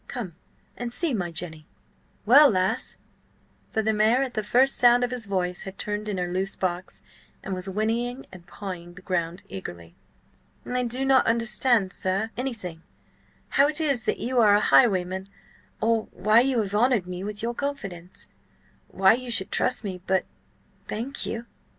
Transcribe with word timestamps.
Come 0.07 0.33
and 0.75 0.91
see 0.91 1.13
my 1.13 1.31
Jenny! 1.31 1.67
Well, 2.25 2.49
lass?" 2.49 2.97
For 3.71 3.83
the 3.83 3.93
mare 3.93 4.23
at 4.23 4.33
the 4.33 4.41
first 4.43 4.77
sound 4.77 5.03
of 5.03 5.11
his 5.11 5.27
voice 5.27 5.61
had 5.61 5.77
turned 5.77 6.09
in 6.09 6.17
her 6.17 6.33
loose 6.33 6.55
box, 6.55 7.03
and 7.43 7.53
was 7.53 7.69
whinnying 7.69 8.25
and 8.31 8.47
pawing 8.47 8.95
the 8.95 9.03
ground 9.03 9.43
eagerly. 9.47 9.93
"I 10.65 10.81
do 10.85 11.05
not 11.05 11.27
understand, 11.27 11.93
sir, 11.93 12.31
anything: 12.35 12.81
how 13.49 13.67
it 13.67 13.79
is 13.79 14.05
that 14.05 14.17
you 14.17 14.39
are 14.39 14.55
a 14.55 14.59
highwayman, 14.59 15.29
or 15.81 16.07
why 16.09 16.39
you 16.39 16.61
have 16.63 16.73
honoured 16.73 17.05
me 17.05 17.23
with 17.23 17.43
your 17.43 17.53
confidence–why 17.53 19.13
you 19.13 19.29
should 19.29 19.51
trust 19.51 19.83
me. 19.83 20.01
But—thank 20.07 21.27
you." 21.27 21.45